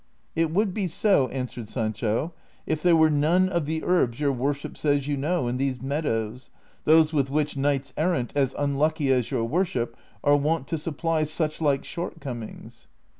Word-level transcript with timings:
"It 0.43 0.49
would 0.49 0.73
be 0.73 0.87
so," 0.87 1.27
answered 1.27 1.69
Sancho," 1.69 2.33
if 2.65 2.81
there 2.81 2.95
were 2.95 3.11
none 3.11 3.47
of 3.47 3.67
the 3.67 3.83
herbs 3.83 4.19
your 4.19 4.31
worship 4.31 4.75
says 4.75 5.07
you 5.07 5.15
know 5.15 5.47
in 5.47 5.57
these 5.57 5.79
meadows, 5.79 6.49
those 6.85 7.13
with 7.13 7.29
which 7.29 7.55
knights 7.55 7.93
errant 7.95 8.33
as 8.35 8.55
unlucky 8.57 9.11
as 9.13 9.29
your 9.29 9.43
worship 9.45 9.95
are 10.23 10.35
wont 10.35 10.67
to 10.69 10.79
supply 10.79 11.23
such 11.23 11.61
like 11.61 11.85
shortcomings." 11.85 12.87